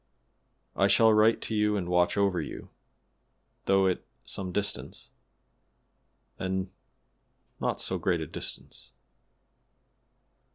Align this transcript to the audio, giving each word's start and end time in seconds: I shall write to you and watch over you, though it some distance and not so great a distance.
I 0.75 0.87
shall 0.87 1.13
write 1.13 1.41
to 1.41 1.53
you 1.55 1.77
and 1.77 1.87
watch 1.87 2.17
over 2.17 2.41
you, 2.41 2.71
though 3.65 3.85
it 3.85 4.03
some 4.25 4.51
distance 4.51 5.11
and 6.39 6.71
not 7.59 7.79
so 7.79 7.99
great 7.99 8.19
a 8.19 8.25
distance. 8.25 8.93